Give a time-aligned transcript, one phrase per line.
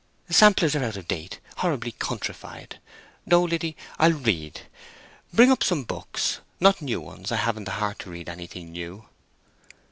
[0.31, 2.79] "Samplers are out of date—horribly countrified.
[3.27, 4.61] No Liddy, I'll read.
[5.31, 7.31] Bring up some books—not new ones.
[7.31, 9.05] I haven't heart to read anything new."